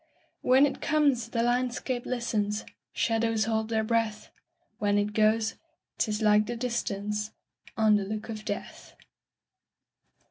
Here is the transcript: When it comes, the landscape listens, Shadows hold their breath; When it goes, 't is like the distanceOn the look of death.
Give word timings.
When 0.41 0.65
it 0.65 0.81
comes, 0.81 1.29
the 1.29 1.43
landscape 1.43 2.07
listens, 2.07 2.65
Shadows 2.91 3.45
hold 3.45 3.69
their 3.69 3.83
breath; 3.83 4.31
When 4.79 4.97
it 4.97 5.13
goes, 5.13 5.53
't 5.99 6.09
is 6.09 6.23
like 6.23 6.47
the 6.47 6.57
distanceOn 6.57 7.31
the 7.97 8.03
look 8.05 8.27
of 8.27 8.43
death. 8.43 8.95